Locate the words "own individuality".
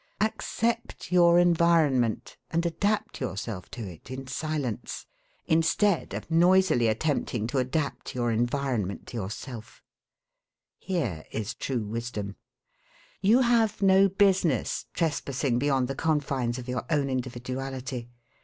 16.89-18.09